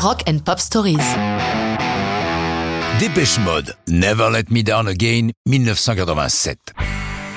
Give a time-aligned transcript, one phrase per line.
[0.00, 0.96] Rock and Pop Stories.
[3.00, 6.72] Dépêche Mode, Never Let Me Down Again, 1987.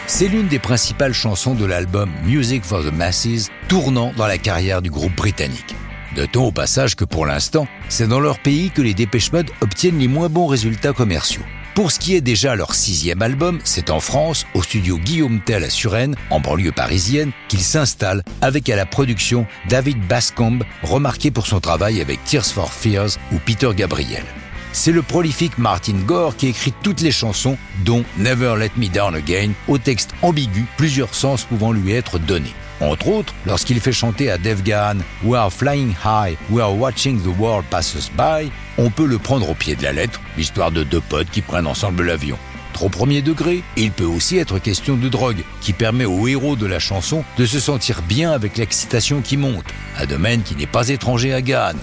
[0.05, 4.83] C'est l'une des principales chansons de l'album Music for the Masses, tournant dans la carrière
[4.83, 5.75] du groupe britannique.
[6.15, 9.97] Notons au passage que pour l'instant, c'est dans leur pays que les Dépêche Mode obtiennent
[9.97, 11.41] les moins bons résultats commerciaux.
[11.73, 15.63] Pour ce qui est déjà leur sixième album, c'est en France, au studio Guillaume Tell
[15.63, 21.47] à Suresnes, en banlieue parisienne, qu'ils s'installent avec à la production David Bascombe, remarqué pour
[21.47, 24.25] son travail avec Tears for Fears ou Peter Gabriel.
[24.73, 29.15] C'est le prolifique Martin Gore qui écrit toutes les chansons, dont Never Let Me Down
[29.15, 32.53] Again, au texte ambigu, plusieurs sens pouvant lui être donnés.
[32.81, 37.21] Entre autres, lorsqu'il fait chanter à Dave Gahan We are flying high, we are watching
[37.21, 40.71] the world pass us by, on peut le prendre au pied de la lettre, l'histoire
[40.71, 42.39] de deux potes qui prennent ensemble l'avion.
[42.73, 46.65] Trop premier degré, il peut aussi être question de drogue, qui permet au héros de
[46.65, 49.65] la chanson de se sentir bien avec l'excitation qui monte,
[49.99, 51.75] un domaine qui n'est pas étranger à Gahan.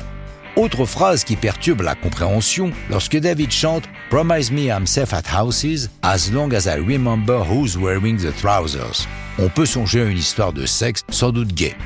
[0.56, 5.90] Autre phrase qui perturbe la compréhension lorsque David chante Promise me I'm safe at houses
[6.02, 9.06] as long as I remember who's wearing the trousers.
[9.38, 11.76] On peut songer à une histoire de sexe sans doute gay.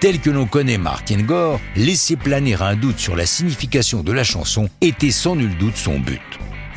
[0.00, 4.24] Tel que l'on connaît Martin Gore, laisser planer un doute sur la signification de la
[4.24, 6.20] chanson était sans nul doute son but.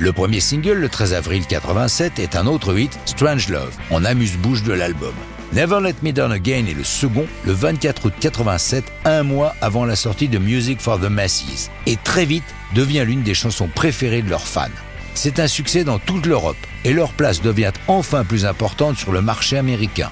[0.04, 4.62] Le premier single, le 13 avril 87, est un autre hit, Strange Love, en amuse-bouche
[4.64, 5.14] de l'album.
[5.54, 9.86] Never Let Me Down Again est le second, le 24 août 87, un mois avant
[9.86, 12.44] la sortie de Music for the Masses, et très vite
[12.76, 14.68] devient l'une des chansons préférées de leurs fans.
[15.14, 19.22] C'est un succès dans toute l'Europe, et leur place devient enfin plus importante sur le
[19.22, 20.12] marché américain.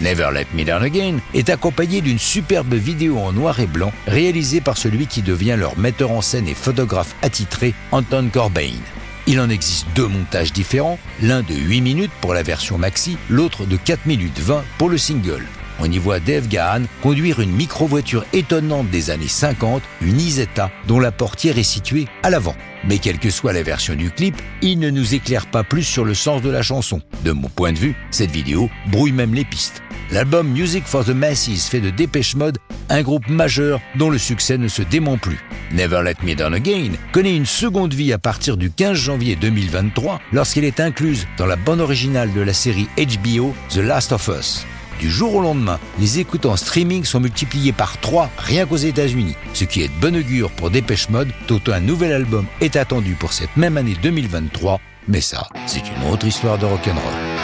[0.00, 4.60] Never Let Me Down Again est accompagné d'une superbe vidéo en noir et blanc réalisée
[4.60, 8.82] par celui qui devient leur metteur en scène et photographe attitré, Anton Corbijn.
[9.30, 13.66] Il en existe deux montages différents, l'un de 8 minutes pour la version maxi, l'autre
[13.66, 15.44] de 4 minutes 20 pour le single.
[15.80, 20.98] On y voit Dave Gahan conduire une micro-voiture étonnante des années 50, une Isetta, dont
[20.98, 22.56] la portière est située à l'avant.
[22.84, 26.06] Mais quelle que soit la version du clip, il ne nous éclaire pas plus sur
[26.06, 27.02] le sens de la chanson.
[27.22, 29.82] De mon point de vue, cette vidéo brouille même les pistes.
[30.10, 32.58] L'album Music for the Masses fait de Dépêche Mode
[32.88, 35.38] un groupe majeur dont le succès ne se dément plus.
[35.70, 40.20] Never Let Me Down Again connaît une seconde vie à partir du 15 janvier 2023
[40.32, 44.64] lorsqu'elle est incluse dans la bande originale de la série HBO The Last of Us.
[44.98, 49.36] Du jour au lendemain, les écoutes en streaming sont multipliées par 3 rien qu'aux États-Unis,
[49.52, 53.12] ce qui est de bonne augure pour Dépêche Mode, d'autant un nouvel album est attendu
[53.12, 54.80] pour cette même année 2023.
[55.06, 57.37] Mais ça, c'est une autre histoire de rock'n'roll.